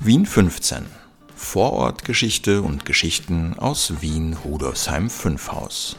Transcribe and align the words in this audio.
Wien 0.00 0.26
15. 0.26 0.86
Vorortgeschichte 1.34 2.62
und 2.62 2.84
Geschichten 2.84 3.58
aus 3.58 4.00
Wien 4.00 4.36
Rudolfsheim 4.44 5.10
5 5.10 5.50
Haus. 5.50 5.96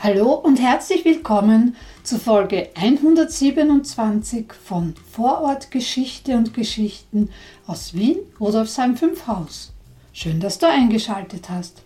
Hallo 0.00 0.34
und 0.34 0.60
herzlich 0.60 1.04
willkommen 1.04 1.74
zu 2.04 2.20
Folge 2.20 2.70
127 2.76 4.52
von 4.64 4.94
Vorortgeschichte 5.10 6.36
und 6.36 6.54
Geschichten 6.54 7.30
aus 7.66 7.92
Wien 7.94 8.18
Rudolfsheim 8.38 8.96
5 8.96 9.26
Haus. 9.26 9.72
Schön, 10.12 10.38
dass 10.38 10.58
du 10.58 10.68
eingeschaltet 10.68 11.50
hast. 11.50 11.82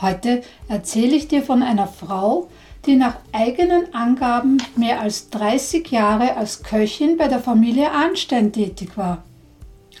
Heute 0.00 0.42
erzähle 0.66 1.14
ich 1.14 1.28
dir 1.28 1.44
von 1.44 1.62
einer 1.62 1.86
Frau, 1.86 2.48
die 2.86 2.96
nach 2.96 3.16
eigenen 3.32 3.92
Angaben 3.94 4.58
mehr 4.76 5.00
als 5.00 5.30
30 5.30 5.90
Jahre 5.90 6.36
als 6.36 6.62
Köchin 6.62 7.16
bei 7.16 7.28
der 7.28 7.40
Familie 7.40 7.90
Arnstein 7.90 8.52
tätig 8.52 8.96
war. 8.96 9.24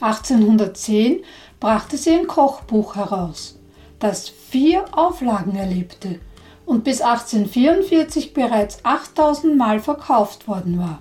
1810 0.00 1.20
brachte 1.60 1.96
sie 1.96 2.10
ein 2.10 2.26
Kochbuch 2.26 2.96
heraus, 2.96 3.58
das 3.98 4.28
vier 4.28 4.84
Auflagen 4.96 5.56
erlebte 5.56 6.20
und 6.66 6.84
bis 6.84 7.00
1844 7.00 8.34
bereits 8.34 8.84
8000 8.84 9.56
Mal 9.56 9.80
verkauft 9.80 10.48
worden 10.48 10.78
war. 10.78 11.00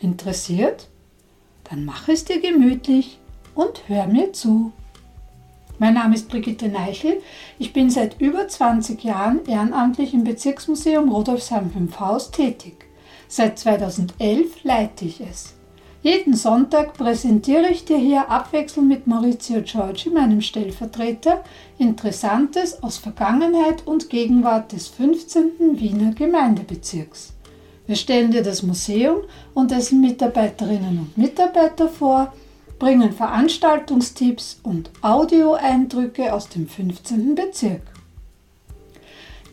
Interessiert? 0.00 0.88
Dann 1.64 1.84
mach 1.84 2.08
es 2.08 2.24
dir 2.24 2.40
gemütlich 2.40 3.18
und 3.54 3.88
hör 3.88 4.06
mir 4.06 4.32
zu. 4.32 4.72
Mein 5.82 5.94
Name 5.94 6.14
ist 6.14 6.28
Brigitte 6.28 6.68
Neichel. 6.68 7.20
Ich 7.58 7.72
bin 7.72 7.90
seit 7.90 8.20
über 8.20 8.46
20 8.46 9.02
Jahren 9.02 9.44
ehrenamtlich 9.48 10.14
im 10.14 10.22
Bezirksmuseum 10.22 11.08
Rudolfsheim 11.08 11.72
5 11.72 11.98
Haus 11.98 12.30
tätig. 12.30 12.86
Seit 13.26 13.58
2011 13.58 14.62
leite 14.62 15.06
ich 15.06 15.20
es. 15.20 15.54
Jeden 16.04 16.34
Sonntag 16.34 16.94
präsentiere 16.94 17.66
ich 17.68 17.84
dir 17.84 17.96
hier 17.96 18.30
abwechselnd 18.30 18.86
mit 18.86 19.08
Maurizio 19.08 19.60
Giorgi, 19.60 20.10
meinem 20.10 20.40
Stellvertreter, 20.40 21.42
Interessantes 21.78 22.80
aus 22.84 22.98
Vergangenheit 22.98 23.84
und 23.84 24.08
Gegenwart 24.08 24.70
des 24.70 24.86
15. 24.86 25.80
Wiener 25.80 26.12
Gemeindebezirks. 26.12 27.32
Wir 27.88 27.96
stellen 27.96 28.30
dir 28.30 28.44
das 28.44 28.62
Museum 28.62 29.22
und 29.52 29.72
dessen 29.72 30.00
Mitarbeiterinnen 30.00 31.00
und 31.00 31.18
Mitarbeiter 31.18 31.88
vor 31.88 32.32
bringen 32.82 33.12
Veranstaltungstipps 33.12 34.58
und 34.64 34.90
Audioeindrücke 35.02 36.34
aus 36.34 36.48
dem 36.48 36.66
15. 36.66 37.36
Bezirk. 37.36 37.82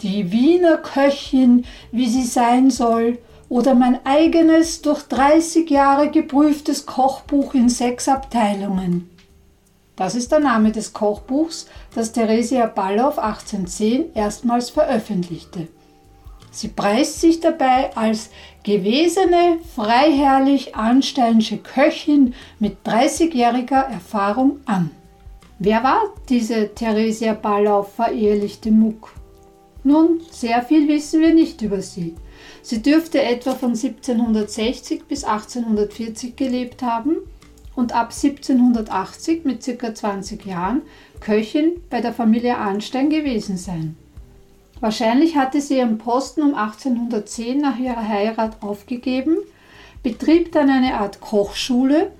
Die 0.02 0.32
Wiener 0.32 0.78
Köchin, 0.78 1.64
wie 1.92 2.08
sie 2.08 2.24
sein 2.24 2.72
soll, 2.72 3.20
oder 3.48 3.76
mein 3.76 4.04
eigenes 4.04 4.82
durch 4.82 5.04
30 5.04 5.70
Jahre 5.70 6.10
geprüftes 6.10 6.88
Kochbuch 6.88 7.54
in 7.54 7.70
sechs 7.70 8.08
Abteilungen. 8.08 9.12
Das 9.96 10.16
ist 10.16 10.32
der 10.32 10.40
Name 10.40 10.72
des 10.72 10.94
Kochbuchs, 10.94 11.68
das 11.94 12.12
Theresia 12.12 12.66
Ballow 12.66 13.10
1810 13.10 14.16
erstmals 14.16 14.72
veröffentlichte. 14.72 15.68
Sie 16.50 16.70
preist 16.70 17.22
sich 17.22 17.40
dabei 17.40 17.96
als 17.96 18.32
gewesene, 18.64 19.60
freiherrlich 19.76 20.76
ansteinische 20.76 21.58
Köchin 21.58 22.34
mit 22.60 22.78
30-jähriger 22.86 23.82
Erfahrung 23.82 24.60
an. 24.66 24.92
Wer 25.60 25.84
war 25.84 26.02
diese 26.30 26.74
Theresia 26.74 27.34
Ballau 27.34 27.84
verehelichte 27.84 28.72
Muck? 28.72 29.12
Nun, 29.84 30.22
sehr 30.32 30.62
viel 30.62 30.88
wissen 30.88 31.22
wir 31.22 31.34
nicht 31.34 31.62
über 31.62 31.82
sie. 31.82 32.16
Sie 32.62 32.82
dürfte 32.82 33.22
etwa 33.22 33.56
von 33.56 33.70
1760 33.70 35.06
bis 35.06 35.24
1840 35.24 36.36
gelebt 36.36 36.82
haben 36.82 37.18
und 37.76 37.94
ab 37.94 38.12
1780 38.12 39.46
mit 39.46 39.66
ca. 39.66 39.94
20 39.94 40.46
Jahren 40.46 40.82
Köchin 41.22 41.82
bei 41.90 42.02
der 42.02 42.14
Familie 42.14 42.58
Arnstein 42.58 43.10
gewesen 43.10 43.58
sein. 43.58 43.96
Wahrscheinlich 44.80 45.36
hatte 45.36 45.60
sie 45.60 45.78
ihren 45.78 45.98
Posten 45.98 46.42
um 46.42 46.56
1810 46.56 47.60
nach 47.60 47.78
ihrer 47.78 48.08
Heirat 48.08 48.62
aufgegeben, 48.62 49.38
betrieb 50.04 50.54
dann 50.54 50.70
eine 50.70 51.00
Art 51.00 51.20
Kochschule 51.20 52.12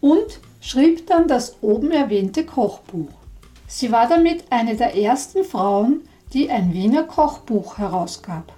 und 0.00 0.40
schrieb 0.60 1.06
dann 1.06 1.28
das 1.28 1.62
oben 1.62 1.92
erwähnte 1.92 2.44
Kochbuch. 2.44 3.10
Sie 3.68 3.92
war 3.92 4.08
damit 4.08 4.44
eine 4.50 4.74
der 4.74 4.96
ersten 4.96 5.44
Frauen, 5.44 6.00
die 6.32 6.50
ein 6.50 6.72
Wiener 6.72 7.04
Kochbuch 7.04 7.78
herausgab. 7.78 8.52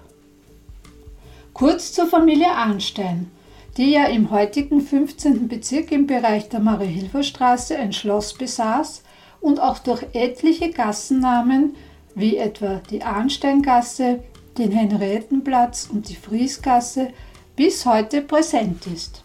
Kurz 1.53 1.93
zur 1.93 2.07
Familie 2.07 2.51
Arnstein, 2.51 3.31
die 3.77 3.91
ja 3.91 4.05
im 4.07 4.31
heutigen 4.31 4.81
15. 4.81 5.49
Bezirk 5.49 5.93
im 5.93 6.07
Bereich 6.07 6.49
der 6.49 6.61
Marie-Hilfer-Straße 6.61 7.77
ein 7.77 7.93
Schloss 7.93 8.35
besaß 8.35 9.03
und 9.41 9.61
auch 9.61 9.79
durch 9.79 10.03
etliche 10.15 10.71
Gassennamen 10.71 11.75
wie 12.15 12.37
etwa 12.37 12.81
die 12.91 13.03
Arnsteingasse, 13.03 14.21
den 14.59 14.73
Henriettenplatz 14.73 15.89
und 15.91 16.09
die 16.09 16.17
Friesgasse 16.17 17.09
bis 17.57 17.87
heute 17.87 18.23
präsent 18.23 18.87
ist. 18.87 19.23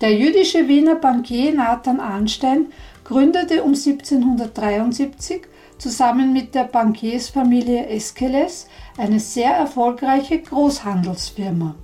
Der 0.00 0.14
jüdische 0.14 0.68
Wiener 0.68 0.96
Bankier 0.96 1.54
Nathan 1.54 2.00
Arnstein 2.00 2.66
gründete 3.04 3.62
um 3.62 3.74
1773 3.74 5.42
zusammen 5.78 6.32
mit 6.32 6.54
der 6.54 6.64
Bankiersfamilie 6.64 7.86
Eskeles 7.86 8.66
eine 8.96 9.20
sehr 9.20 9.52
erfolgreiche 9.52 10.40
Großhandelsfirma. 10.40 11.74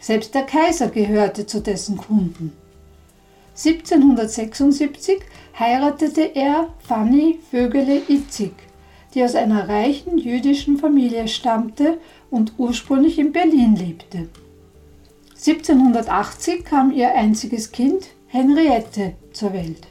Selbst 0.00 0.34
der 0.34 0.42
Kaiser 0.42 0.88
gehörte 0.88 1.46
zu 1.46 1.60
dessen 1.60 1.96
Kunden. 1.96 2.52
1776 3.56 5.20
heiratete 5.58 6.34
er 6.34 6.68
Fanny 6.80 7.38
Vögele-Itzig, 7.50 8.52
die 9.14 9.22
aus 9.22 9.34
einer 9.34 9.68
reichen 9.68 10.18
jüdischen 10.18 10.78
Familie 10.78 11.28
stammte 11.28 11.98
und 12.30 12.54
ursprünglich 12.58 13.18
in 13.18 13.32
Berlin 13.32 13.76
lebte. 13.76 14.28
1780 15.34 16.64
kam 16.64 16.92
ihr 16.92 17.14
einziges 17.14 17.72
Kind 17.72 18.06
Henriette 18.26 19.14
zur 19.32 19.52
Welt. 19.52 19.88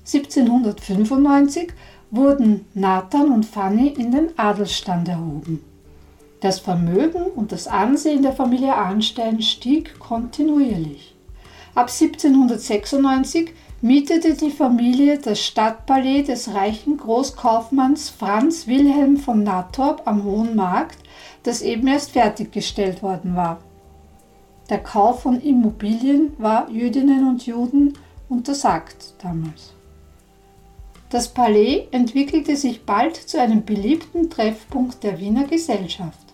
1795 0.00 1.72
wurden 2.10 2.66
Nathan 2.74 3.32
und 3.32 3.46
Fanny 3.46 3.88
in 3.88 4.12
den 4.12 4.38
Adelsstand 4.38 5.08
erhoben. 5.08 5.64
Das 6.40 6.58
Vermögen 6.58 7.22
und 7.22 7.52
das 7.52 7.66
Ansehen 7.66 8.22
der 8.22 8.32
Familie 8.32 8.74
Arnstein 8.74 9.40
stieg 9.40 9.98
kontinuierlich. 9.98 11.14
Ab 11.74 11.88
1796 11.88 13.52
mietete 13.82 14.34
die 14.34 14.52
Familie 14.52 15.18
das 15.18 15.40
Stadtpalais 15.40 16.22
des 16.22 16.54
reichen 16.54 16.96
Großkaufmanns 16.96 18.10
Franz 18.10 18.68
Wilhelm 18.68 19.16
von 19.16 19.42
Nattorp 19.42 20.02
am 20.04 20.22
Hohen 20.22 20.54
Markt, 20.54 20.98
das 21.42 21.62
eben 21.62 21.88
erst 21.88 22.12
fertiggestellt 22.12 23.02
worden 23.02 23.34
war. 23.34 23.58
Der 24.70 24.78
Kauf 24.78 25.22
von 25.22 25.40
Immobilien 25.40 26.32
war 26.38 26.70
Jüdinnen 26.70 27.28
und 27.28 27.44
Juden 27.44 27.94
untersagt 28.28 29.14
damals. 29.20 29.74
Das 31.10 31.28
Palais 31.28 31.88
entwickelte 31.90 32.56
sich 32.56 32.86
bald 32.86 33.16
zu 33.16 33.40
einem 33.40 33.64
beliebten 33.64 34.30
Treffpunkt 34.30 35.02
der 35.02 35.18
Wiener 35.18 35.44
Gesellschaft. 35.44 36.32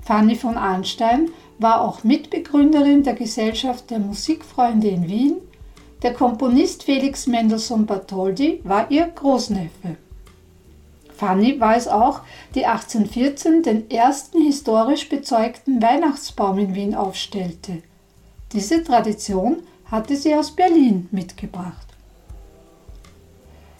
Fanny 0.00 0.34
von 0.34 0.56
Arnstein 0.56 1.28
war 1.58 1.82
auch 1.82 2.04
Mitbegründerin 2.04 3.02
der 3.02 3.14
Gesellschaft 3.14 3.90
der 3.90 3.98
Musikfreunde 3.98 4.88
in 4.88 5.06
Wien 5.06 5.34
der 6.04 6.12
Komponist 6.12 6.82
Felix 6.82 7.26
Mendelssohn 7.26 7.86
Bartholdy 7.86 8.60
war 8.62 8.90
ihr 8.90 9.06
Großneffe. 9.06 9.96
Fanny 11.16 11.58
war 11.58 11.76
es 11.76 11.88
auch, 11.88 12.20
die 12.54 12.66
1814 12.66 13.62
den 13.62 13.90
ersten 13.90 14.42
historisch 14.42 15.08
bezeugten 15.08 15.80
Weihnachtsbaum 15.80 16.58
in 16.58 16.74
Wien 16.74 16.94
aufstellte. 16.94 17.82
Diese 18.52 18.84
Tradition 18.84 19.62
hatte 19.90 20.14
sie 20.14 20.34
aus 20.34 20.50
Berlin 20.50 21.08
mitgebracht. 21.10 21.86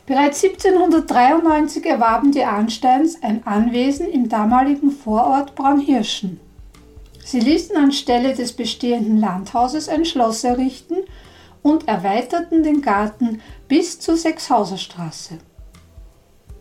Bereits 0.06 0.42
1793 0.42 1.84
erwarben 1.84 2.32
die 2.32 2.44
Arnsteins 2.44 3.22
ein 3.22 3.46
Anwesen 3.46 4.08
im 4.08 4.30
damaligen 4.30 4.92
Vorort 4.92 5.54
Braunhirschen. 5.54 6.40
Sie 7.22 7.40
ließen 7.40 7.76
anstelle 7.76 8.34
des 8.34 8.52
bestehenden 8.54 9.18
Landhauses 9.18 9.90
ein 9.90 10.06
Schloss 10.06 10.42
errichten 10.44 10.96
und 11.64 11.88
erweiterten 11.88 12.62
den 12.62 12.82
Garten 12.82 13.40
bis 13.66 13.98
zur 13.98 14.16
Sechshauserstraße. 14.16 15.38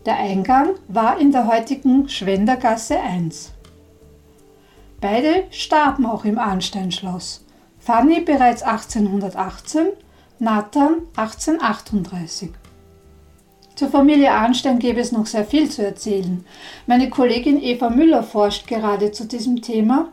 Der 0.06 0.16
Eingang 0.16 0.70
war 0.88 1.20
in 1.20 1.30
der 1.30 1.46
heutigen 1.46 2.08
Schwendergasse 2.08 2.98
1. 2.98 3.52
Beide 5.00 5.44
starben 5.50 6.06
auch 6.06 6.24
im 6.24 6.38
Arnsteinschloss. 6.38 7.44
Fanny 7.78 8.22
bereits 8.22 8.62
1818, 8.62 9.88
Nathan 10.38 11.02
1838. 11.16 12.50
Zur 13.74 13.90
Familie 13.90 14.32
Arnstein 14.32 14.78
gäbe 14.78 15.00
es 15.00 15.12
noch 15.12 15.26
sehr 15.26 15.44
viel 15.44 15.70
zu 15.70 15.84
erzählen. 15.84 16.46
Meine 16.86 17.10
Kollegin 17.10 17.62
Eva 17.62 17.90
Müller 17.90 18.22
forscht 18.22 18.66
gerade 18.66 19.12
zu 19.12 19.26
diesem 19.26 19.60
Thema 19.60 20.08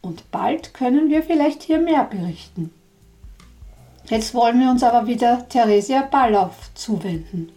und 0.00 0.30
bald 0.30 0.72
können 0.72 1.10
wir 1.10 1.22
vielleicht 1.22 1.62
hier 1.62 1.78
mehr 1.78 2.04
berichten. 2.04 2.72
Jetzt 4.10 4.34
wollen 4.34 4.58
wir 4.58 4.70
uns 4.70 4.82
aber 4.82 5.06
wieder 5.06 5.48
Theresia 5.48 6.02
Ballauf 6.02 6.74
zuwenden. 6.74 7.52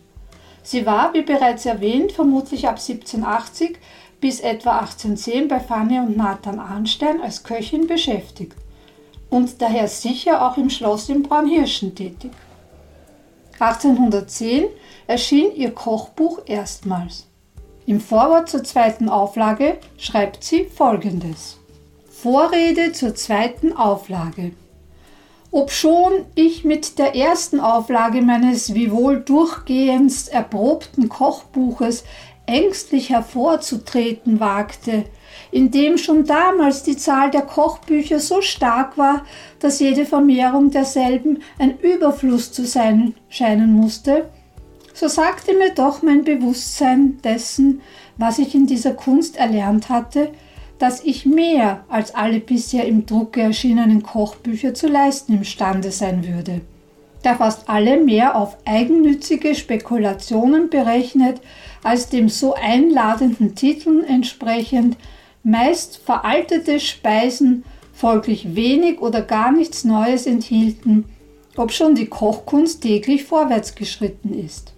Sie 0.62 0.86
war, 0.86 1.12
wie 1.16 1.24
bereits 1.24 1.66
erwähnt, 1.66 2.12
vermutlich 2.12 2.68
ab 2.68 2.78
1780 2.78 3.80
bis 4.22 4.40
etwa 4.40 4.78
1810 4.78 5.48
bei 5.48 5.60
Fanny 5.60 5.98
und 5.98 6.16
Nathan 6.16 6.60
Arnstein 6.60 7.22
als 7.22 7.44
Köchin 7.44 7.88
beschäftigt 7.88 8.56
und 9.32 9.64
daher 9.64 9.88
sicher 9.88 10.46
auch 10.48 10.56
im 10.58 10.70
Schloss 10.70 11.10
in 11.10 11.24
Braunhirschen 11.24 11.96
tätig. 11.96 12.32
1810 13.58 14.66
erschien 15.08 15.56
ihr 15.56 15.72
Kochbuch 15.72 16.42
erstmals. 16.46 17.26
Im 17.88 18.00
Vorwort 18.00 18.48
zur 18.48 18.64
zweiten 18.64 19.10
Auflage 19.10 19.80
schreibt 19.98 20.44
sie 20.44 20.66
folgendes. 20.66 21.58
Vorrede 22.12 22.94
zur 22.94 23.16
zweiten 23.16 23.76
Auflage. 23.76 24.52
Obschon 25.54 26.26
ich 26.34 26.66
mit 26.66 26.98
der 26.98 27.16
ersten 27.16 27.60
Auflage 27.60 28.24
meines 28.24 28.74
wiewohl 28.74 29.20
durchgehends 29.20 30.28
erprobten 30.28 31.10
Kochbuches 31.10 32.06
ängstlich 32.48 33.12
hervorzutreten 33.12 34.40
wagte, 34.40 35.06
in 35.52 35.70
dem 35.70 36.00
schon 36.00 36.26
damals 36.26 36.82
die 36.82 36.98
Zahl 36.98 37.30
der 37.30 37.44
Kochbücher 37.44 38.20
so 38.20 38.42
stark 38.42 38.98
war, 38.98 39.26
dass 39.60 39.80
jede 39.80 40.08
Vermehrung 40.08 40.72
derselben 40.72 41.44
ein 41.60 41.78
Überfluss 41.78 42.52
zu 42.52 42.66
sein 42.66 43.14
scheinen 43.30 43.74
musste, 43.74 44.32
so 44.96 45.08
sagte 45.08 45.54
mir 45.54 45.76
doch 45.76 46.02
mein 46.02 46.24
Bewusstsein 46.24 47.20
dessen, 47.24 47.82
was 48.18 48.40
ich 48.40 48.56
in 48.56 48.66
dieser 48.66 48.94
Kunst 48.94 49.38
erlernt 49.38 49.90
hatte, 49.90 50.32
dass 50.84 51.02
ich 51.02 51.26
mehr 51.26 51.86
als 51.88 52.14
alle 52.14 52.42
bisher 52.42 52.86
im 52.86 53.06
Drucke 53.06 53.40
erschienenen 53.40 54.04
Kochbücher 54.04 54.74
zu 54.74 54.88
leisten 54.88 55.36
imstande 55.36 55.94
sein 55.94 56.28
würde, 56.28 56.60
da 57.22 57.36
fast 57.36 57.70
alle 57.70 58.04
mehr 58.04 58.36
auf 58.36 58.58
eigennützige 58.66 59.56
Spekulationen 59.56 60.70
berechnet 60.70 61.40
als 61.84 62.10
dem 62.10 62.28
so 62.28 62.54
einladenden 62.54 63.56
Titeln 63.56 64.04
entsprechend 64.04 64.98
meist 65.42 66.02
veraltete 66.04 66.82
Speisen 66.82 67.64
folglich 67.94 68.54
wenig 68.54 69.00
oder 69.00 69.22
gar 69.22 69.54
nichts 69.54 69.86
Neues 69.86 70.28
enthielten, 70.28 71.06
obschon 71.56 71.96
die 71.96 72.08
Kochkunst 72.08 72.82
täglich 72.82 73.24
vorwärts 73.24 73.76
geschritten 73.76 74.38
ist. 74.38 74.73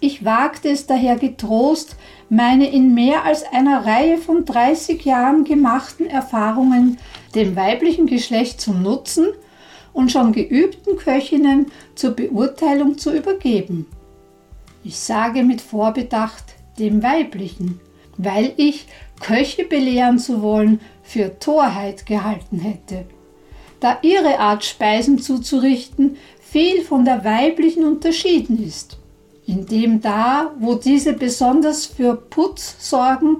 Ich 0.00 0.24
wagte 0.24 0.68
es 0.68 0.86
daher 0.86 1.16
getrost, 1.16 1.96
meine 2.28 2.70
in 2.70 2.94
mehr 2.94 3.24
als 3.24 3.42
einer 3.52 3.84
Reihe 3.84 4.18
von 4.18 4.44
30 4.44 5.04
Jahren 5.04 5.42
gemachten 5.42 6.06
Erfahrungen 6.06 6.98
dem 7.34 7.56
weiblichen 7.56 8.06
Geschlecht 8.06 8.60
zum 8.60 8.82
Nutzen 8.82 9.26
und 9.92 10.12
schon 10.12 10.32
geübten 10.32 10.96
Köchinnen 10.96 11.66
zur 11.96 12.12
Beurteilung 12.12 12.96
zu 12.96 13.12
übergeben. 13.12 13.86
Ich 14.84 14.98
sage 14.98 15.42
mit 15.42 15.60
Vorbedacht 15.60 16.44
dem 16.78 17.02
weiblichen, 17.02 17.80
weil 18.16 18.52
ich 18.56 18.86
Köche 19.20 19.64
belehren 19.64 20.20
zu 20.20 20.42
wollen 20.42 20.80
für 21.02 21.40
Torheit 21.40 22.06
gehalten 22.06 22.60
hätte, 22.60 23.04
da 23.80 23.98
ihre 24.02 24.38
Art 24.38 24.64
Speisen 24.64 25.18
zuzurichten 25.18 26.16
viel 26.40 26.82
von 26.82 27.04
der 27.04 27.24
weiblichen 27.24 27.84
unterschieden 27.84 28.64
ist, 28.64 28.98
indem 29.48 30.02
da, 30.02 30.52
wo 30.60 30.74
diese 30.74 31.14
besonders 31.14 31.86
für 31.86 32.14
Putz 32.14 32.76
sorgen, 32.78 33.38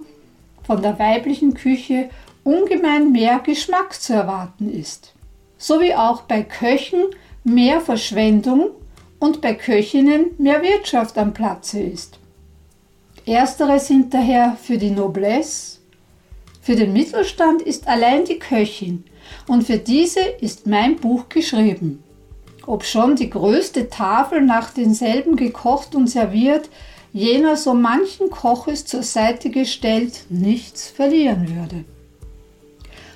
von 0.65 0.81
der 0.81 0.99
weiblichen 0.99 1.53
Küche 1.53 2.09
ungemein 2.45 3.13
mehr 3.13 3.41
Geschmack 3.41 3.93
zu 3.93 4.15
erwarten 4.15 4.73
ist, 4.73 5.13
so 5.59 5.81
wie 5.81 5.95
auch 5.95 6.23
bei 6.23 6.43
Köchen 6.43 7.05
mehr 7.45 7.83
Verschwendung 7.83 8.71
und 9.19 9.43
bei 9.43 9.53
Köchinnen 9.53 10.31
mehr 10.39 10.63
Wirtschaft 10.63 11.19
am 11.19 11.35
Platze 11.35 11.81
ist. 11.81 12.19
Erstere 13.27 13.79
sind 13.79 14.15
daher 14.15 14.57
für 14.63 14.79
die 14.79 14.91
Noblesse, 14.91 15.79
für 16.63 16.75
den 16.75 16.95
Mittelstand 16.95 17.61
ist 17.61 17.87
allein 17.87 18.25
die 18.25 18.39
Köchin 18.39 19.05
und 19.47 19.65
für 19.65 19.77
diese 19.77 20.21
ist 20.21 20.67
mein 20.67 20.97
Buch 20.97 21.29
geschrieben. 21.29 22.03
Ob 22.69 22.85
schon 22.85 23.17
die 23.17 23.31
größte 23.31 23.89
Tafel 23.89 24.43
nach 24.43 24.75
denselben 24.75 25.37
gekocht 25.37 25.95
und 25.95 26.07
serviert, 26.07 26.69
jener 27.15 27.57
so 27.57 27.73
manchen 27.73 28.29
Koches 28.29 28.85
zur 28.85 29.03
Seite 29.03 29.49
gestellt 29.49 30.27
nichts 30.29 30.89
verlieren 30.89 31.49
würde. 31.49 31.87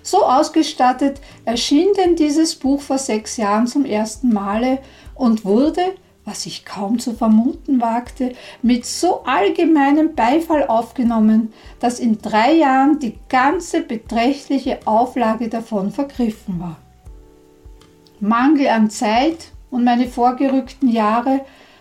So 0.02 0.25
ausgestattet 0.25 1.20
erschien 1.44 1.88
denn 1.99 2.16
dieses 2.16 2.54
Buch 2.54 2.81
vor 2.81 2.96
sechs 2.96 3.37
Jahren 3.37 3.66
zum 3.66 3.84
ersten 3.84 4.32
Male 4.32 4.78
und 5.14 5.44
wurde 5.44 5.82
was 6.25 6.46
ich 6.46 6.64
kaum 6.64 7.00
zu 7.00 7.14
vermuten 7.14 7.81
wagte, 7.81 8.34
mit 8.62 8.87
so 8.87 9.25
allgemeinem 9.25 10.14
Beifall 10.14 10.69
aufgenommen, 10.69 11.52
dass 11.81 11.99
in 11.99 12.19
drei 12.22 12.52
Jahren 12.52 13.00
die 13.00 13.19
ganze 13.28 13.81
beträchtliche 13.81 14.78
Auflage 14.84 15.49
davon 15.49 15.90
vergriffen 15.90 16.60
war. 16.60 16.76
Mangel 18.23 18.69
an 18.69 18.89
Zeit 18.89 19.53
und 19.71 19.85
meine 19.85 20.07
vorgerückten 20.07 20.89
Jahre 20.89 21.41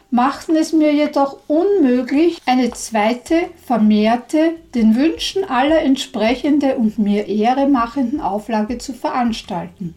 machten 0.09 0.57
es 0.57 0.73
mir 0.73 0.93
jedoch 0.93 1.37
unmöglich, 1.47 2.41
eine 2.45 2.71
zweite, 2.71 3.49
vermehrte, 3.63 4.55
den 4.75 4.95
Wünschen 4.95 5.43
aller 5.49 5.81
entsprechende 5.81 6.75
und 6.75 6.99
mir 6.99 7.27
Ehre 7.27 7.67
machenden 7.67 8.19
Auflage 8.19 8.77
zu 8.77 8.91
veranstalten, 8.91 9.95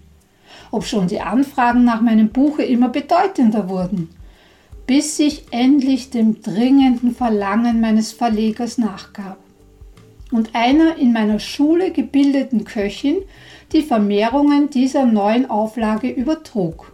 obschon 0.71 1.09
die 1.09 1.21
Anfragen 1.21 1.83
nach 1.85 2.01
meinem 2.01 2.29
Buche 2.29 2.63
immer 2.63 2.91
bedeutender 2.91 3.69
wurden 3.69 4.15
bis 4.87 5.19
ich 5.19 5.45
endlich 5.51 6.11
dem 6.11 6.43
dringenden 6.43 7.15
Verlangen 7.15 7.81
meines 7.81 8.13
Verlegers 8.13 8.79
nachgab 8.79 9.39
und 10.35 10.57
einer 10.57 10.97
in 10.97 11.13
meiner 11.13 11.39
Schule 11.39 11.93
gebildeten 11.93 12.65
Köchin 12.65 13.23
die 13.71 13.83
Vermehrungen 13.83 14.69
dieser 14.69 15.07
neuen 15.07 15.49
Auflage 15.49 16.11
übertrug, 16.11 16.93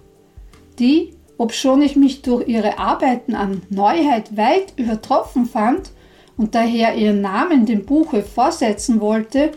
die, 0.79 1.15
obschon 1.39 1.81
ich 1.81 1.97
mich 1.97 2.21
durch 2.21 2.47
ihre 2.49 2.79
Arbeiten 2.79 3.35
an 3.35 3.63
Neuheit 3.71 4.37
weit 4.37 4.75
übertroffen 4.77 5.47
fand 5.47 5.91
und 6.37 6.55
daher 6.55 6.97
ihren 6.97 7.23
Namen 7.23 7.65
dem 7.65 7.87
Buche 7.87 8.23
vorsetzen 8.23 9.01
wollte, 9.01 9.53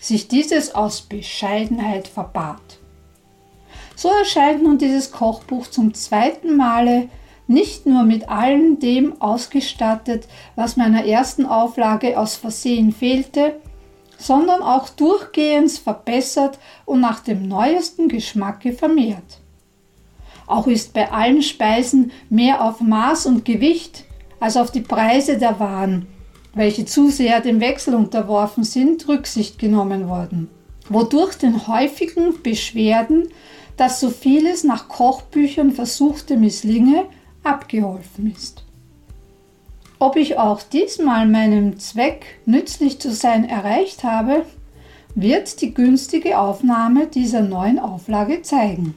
sich 0.00 0.28
dieses 0.28 0.74
aus 0.74 1.02
Bescheidenheit 1.02 2.08
verbat. 2.08 2.78
So 3.94 4.08
erscheint 4.08 4.62
nun 4.62 4.78
dieses 4.78 5.12
Kochbuch 5.12 5.66
zum 5.66 5.92
zweiten 5.92 6.56
Male 6.56 7.10
nicht 7.48 7.86
nur 7.86 8.04
mit 8.04 8.28
allem 8.28 8.78
dem 8.78 9.20
ausgestattet, 9.20 10.28
was 10.54 10.76
meiner 10.76 11.04
ersten 11.04 11.46
Auflage 11.46 12.18
aus 12.18 12.36
Versehen 12.36 12.92
fehlte, 12.92 13.56
sondern 14.18 14.62
auch 14.62 14.88
durchgehends 14.90 15.78
verbessert 15.78 16.58
und 16.84 17.00
nach 17.00 17.20
dem 17.20 17.48
neuesten 17.48 18.08
Geschmacke 18.08 18.72
vermehrt. 18.72 19.40
Auch 20.46 20.66
ist 20.66 20.92
bei 20.92 21.10
allen 21.10 21.42
Speisen 21.42 22.12
mehr 22.28 22.64
auf 22.64 22.80
Maß 22.80 23.26
und 23.26 23.44
Gewicht 23.44 24.04
als 24.40 24.56
auf 24.56 24.70
die 24.70 24.80
Preise 24.80 25.38
der 25.38 25.58
Waren, 25.58 26.06
welche 26.54 26.84
zu 26.84 27.10
sehr 27.10 27.40
dem 27.40 27.60
Wechsel 27.60 27.94
unterworfen 27.94 28.64
sind, 28.64 29.08
Rücksicht 29.08 29.58
genommen 29.58 30.08
worden, 30.08 30.50
wodurch 30.88 31.34
den 31.36 31.66
häufigen 31.66 32.42
Beschwerden, 32.42 33.28
dass 33.76 34.00
so 34.00 34.10
vieles 34.10 34.64
nach 34.64 34.88
Kochbüchern 34.88 35.72
versuchte 35.72 36.36
misslinge, 36.36 37.04
abgeholfen 37.42 38.32
ist. 38.34 38.64
Ob 39.98 40.16
ich 40.16 40.38
auch 40.38 40.62
diesmal 40.62 41.26
meinem 41.26 41.78
Zweck 41.78 42.38
nützlich 42.46 43.00
zu 43.00 43.12
sein 43.12 43.48
erreicht 43.48 44.04
habe, 44.04 44.44
wird 45.14 45.60
die 45.60 45.74
günstige 45.74 46.38
Aufnahme 46.38 47.08
dieser 47.08 47.40
neuen 47.40 47.78
Auflage 47.78 48.42
zeigen. 48.42 48.94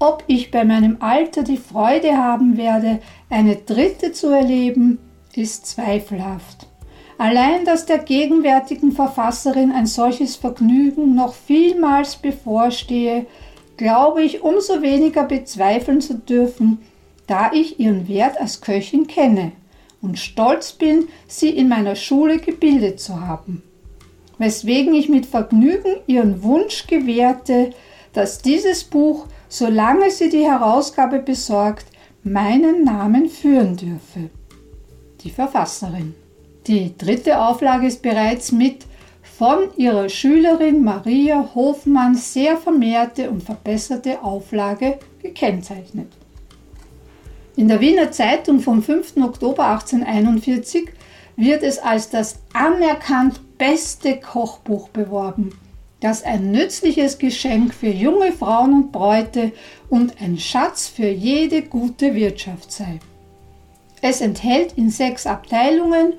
Ob 0.00 0.24
ich 0.26 0.50
bei 0.50 0.64
meinem 0.64 0.96
Alter 1.00 1.42
die 1.42 1.58
Freude 1.58 2.16
haben 2.16 2.56
werde, 2.56 3.00
eine 3.28 3.56
dritte 3.56 4.12
zu 4.12 4.28
erleben, 4.28 4.98
ist 5.36 5.66
zweifelhaft. 5.66 6.66
Allein, 7.18 7.66
dass 7.66 7.84
der 7.84 7.98
gegenwärtigen 7.98 8.92
Verfasserin 8.92 9.72
ein 9.72 9.86
solches 9.86 10.36
Vergnügen 10.36 11.14
noch 11.14 11.34
vielmals 11.34 12.16
bevorstehe, 12.16 13.26
glaube 13.76 14.22
ich 14.22 14.42
umso 14.42 14.80
weniger 14.80 15.24
bezweifeln 15.24 16.00
zu 16.00 16.14
dürfen, 16.14 16.78
da 17.30 17.52
ich 17.52 17.78
ihren 17.78 18.08
Wert 18.08 18.40
als 18.40 18.60
Köchin 18.60 19.06
kenne 19.06 19.52
und 20.02 20.18
stolz 20.18 20.72
bin, 20.72 21.08
sie 21.28 21.50
in 21.50 21.68
meiner 21.68 21.94
Schule 21.94 22.38
gebildet 22.38 22.98
zu 22.98 23.20
haben. 23.20 23.62
Weswegen 24.38 24.94
ich 24.94 25.08
mit 25.08 25.26
Vergnügen 25.26 25.96
ihren 26.08 26.42
Wunsch 26.42 26.88
gewährte, 26.88 27.70
dass 28.14 28.42
dieses 28.42 28.82
Buch, 28.82 29.26
solange 29.48 30.10
sie 30.10 30.28
die 30.28 30.44
Herausgabe 30.44 31.20
besorgt, 31.20 31.86
meinen 32.24 32.82
Namen 32.82 33.28
führen 33.28 33.76
dürfe. 33.76 34.30
Die 35.20 35.30
Verfasserin. 35.30 36.16
Die 36.66 36.96
dritte 36.98 37.40
Auflage 37.40 37.86
ist 37.86 38.02
bereits 38.02 38.50
mit 38.50 38.86
von 39.22 39.68
ihrer 39.76 40.08
Schülerin 40.08 40.82
Maria 40.82 41.50
Hofmann 41.54 42.16
sehr 42.16 42.56
vermehrte 42.56 43.30
und 43.30 43.42
verbesserte 43.42 44.22
Auflage 44.22 44.98
gekennzeichnet. 45.22 46.08
In 47.60 47.68
der 47.68 47.82
Wiener 47.82 48.10
Zeitung 48.10 48.60
vom 48.60 48.82
5. 48.82 49.18
Oktober 49.18 49.66
1841 49.66 50.88
wird 51.36 51.62
es 51.62 51.78
als 51.78 52.08
das 52.08 52.38
anerkannt 52.54 53.58
beste 53.58 54.18
Kochbuch 54.18 54.88
beworben, 54.88 55.50
das 56.00 56.22
ein 56.22 56.52
nützliches 56.52 57.18
Geschenk 57.18 57.74
für 57.74 57.90
junge 57.90 58.32
Frauen 58.32 58.72
und 58.72 58.92
Bräute 58.92 59.52
und 59.90 60.22
ein 60.22 60.38
Schatz 60.38 60.88
für 60.88 61.08
jede 61.10 61.60
gute 61.60 62.14
Wirtschaft 62.14 62.72
sei. 62.72 62.98
Es 64.00 64.22
enthält 64.22 64.78
in 64.78 64.88
sechs 64.88 65.26
Abteilungen 65.26 66.14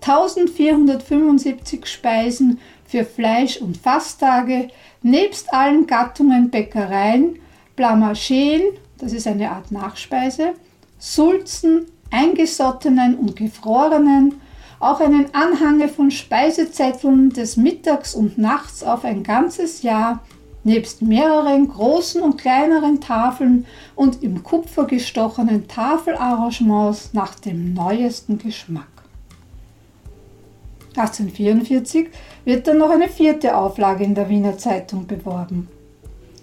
1475 0.00 1.84
Speisen 1.84 2.58
für 2.86 3.04
Fleisch- 3.04 3.60
und 3.60 3.76
Fasttage, 3.76 4.68
nebst 5.02 5.52
allen 5.52 5.86
Gattungen 5.86 6.48
Bäckereien, 6.48 7.38
Blamacheen, 7.76 8.62
das 8.96 9.12
ist 9.12 9.26
eine 9.26 9.50
Art 9.50 9.70
Nachspeise, 9.70 10.54
Sulzen, 10.98 11.86
eingesottenen 12.10 13.16
und 13.16 13.36
gefrorenen, 13.36 14.40
auch 14.78 15.00
einen 15.00 15.34
Anhange 15.34 15.88
von 15.88 16.10
Speisezetteln 16.10 17.30
des 17.30 17.56
Mittags 17.56 18.14
und 18.14 18.38
Nachts 18.38 18.82
auf 18.82 19.04
ein 19.04 19.22
ganzes 19.22 19.82
Jahr, 19.82 20.20
nebst 20.64 21.00
mehreren 21.00 21.68
großen 21.68 22.20
und 22.20 22.38
kleineren 22.38 23.00
Tafeln 23.00 23.66
und 23.94 24.22
im 24.22 24.42
Kupfer 24.42 24.84
gestochenen 24.84 25.68
Tafelarrangements 25.68 27.14
nach 27.14 27.36
dem 27.36 27.72
neuesten 27.72 28.38
Geschmack. 28.38 28.88
1844 30.96 32.08
wird 32.44 32.66
dann 32.66 32.78
noch 32.78 32.90
eine 32.90 33.08
vierte 33.08 33.56
Auflage 33.56 34.02
in 34.02 34.14
der 34.14 34.28
Wiener 34.28 34.56
Zeitung 34.58 35.06
beworben. 35.06 35.68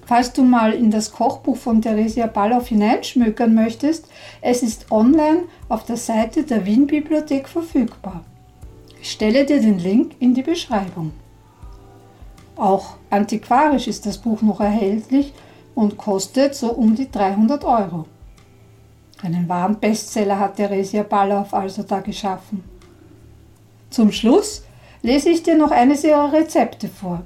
Falls 0.06 0.34
du 0.34 0.44
mal 0.44 0.74
in 0.74 0.92
das 0.92 1.12
Kochbuch 1.12 1.58
von 1.58 1.82
Theresia 1.82 2.28
Balloff 2.28 2.68
hineinschmökern 2.68 3.54
möchtest, 3.54 4.08
es 4.42 4.62
ist 4.62 4.92
online 4.92 5.44
auf 5.70 5.86
der 5.86 5.98
Seite 5.98 6.44
der 6.44 6.66
Wien 6.66 6.88
Bibliothek 6.88 7.48
verfügbar. 7.48 8.24
Ich 9.02 9.12
stelle 9.12 9.46
dir 9.46 9.62
den 9.62 9.80
Link 9.80 10.16
in 10.20 10.34
die 10.34 10.44
Beschreibung. 10.44 11.12
Auch 12.56 12.98
antiquarisch 13.10 13.88
ist 13.88 14.06
das 14.06 14.18
Buch 14.18 14.42
noch 14.42 14.60
erhältlich 14.60 15.34
und 15.74 15.98
kostet 15.98 16.54
so 16.56 16.72
um 16.72 16.96
die 16.96 17.10
300 17.10 17.64
Euro. 17.64 18.06
Einen 19.22 19.48
wahren 19.48 19.80
Bestseller 19.80 20.38
hat 20.40 20.58
Theresia 20.58 21.04
Balloff 21.04 21.54
also 21.54 21.84
da 21.84 22.02
geschaffen. 22.02 22.64
Zum 23.90 24.12
Schluss 24.12 24.64
lese 25.02 25.30
ich 25.30 25.44
dir 25.44 25.58
noch 25.58 25.72
eines 25.72 26.04
ihrer 26.04 26.32
Rezepte 26.34 26.90
vor. 26.90 27.24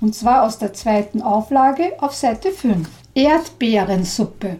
Und 0.00 0.14
zwar 0.14 0.44
aus 0.44 0.58
der 0.58 0.72
zweiten 0.72 1.20
Auflage 1.20 1.92
auf 1.98 2.14
Seite 2.14 2.52
5. 2.52 2.88
Erdbeerensuppe. 3.14 4.56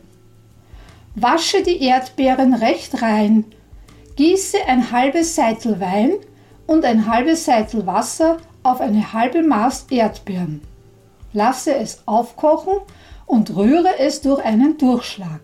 Wasche 1.15 1.63
die 1.63 1.83
Erdbeeren 1.83 2.55
recht 2.55 3.01
rein. 3.01 3.45
Gieße 4.17 4.59
ein 4.67 4.93
halbes 4.93 5.35
Seitel 5.35 5.81
Wein 5.81 6.13
und 6.67 6.85
ein 6.85 7.11
halbes 7.11 7.47
Seitel 7.47 7.87
Wasser 7.87 8.37
auf 8.63 8.81
eine 8.81 9.13
halbe 9.15 9.43
Maß 9.43 9.87
Erdbeeren. 9.91 10.61
Lasse 11.33 11.75
es 11.75 12.03
aufkochen 12.07 12.75
und 13.27 13.57
rühre 13.57 13.99
es 13.99 14.21
durch 14.21 14.45
einen 14.45 14.77
Durchschlag. 14.77 15.41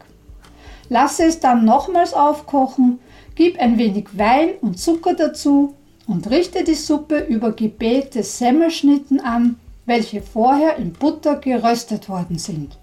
Lasse 0.88 1.24
es 1.24 1.40
dann 1.40 1.64
nochmals 1.64 2.12
aufkochen, 2.12 2.98
gib 3.34 3.58
ein 3.58 3.78
wenig 3.78 4.18
Wein 4.18 4.50
und 4.60 4.78
Zucker 4.78 5.14
dazu 5.14 5.74
und 6.06 6.28
richte 6.30 6.64
die 6.64 6.74
Suppe 6.74 7.18
über 7.18 7.52
gebähte 7.52 8.22
Semmelschnitten 8.22 9.20
an, 9.20 9.58
welche 9.86 10.20
vorher 10.20 10.76
in 10.76 10.92
Butter 10.92 11.36
geröstet 11.36 12.08
worden 12.08 12.38
sind. 12.38 12.78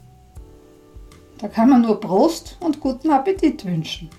Da 1.38 1.50
kann 1.50 1.69
man 1.69 1.81
nur 1.81 2.00
Prost 2.00 2.57
und 2.62 2.79
guten 2.79 3.12
Appetit 3.12 3.65
wünschen. 3.65 4.10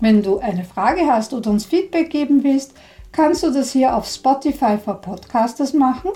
Wenn 0.00 0.22
du 0.22 0.38
eine 0.38 0.64
Frage 0.64 1.06
hast 1.06 1.32
oder 1.32 1.50
uns 1.50 1.64
Feedback 1.64 2.10
geben 2.10 2.44
willst, 2.44 2.74
kannst 3.12 3.42
du 3.42 3.50
das 3.52 3.72
hier 3.72 3.96
auf 3.96 4.06
Spotify 4.08 4.78
für 4.82 4.94
Podcasters 4.94 5.72
machen, 5.72 6.10